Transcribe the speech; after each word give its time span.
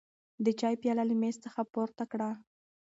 د 0.45 0.47
چای 0.59 0.75
پیاله 0.81 1.03
له 1.09 1.15
مېز 1.21 1.35
څخه 1.45 1.61
پورته 1.73 2.03
کړه. 2.11 2.29